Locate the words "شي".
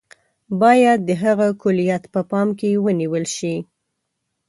3.35-3.55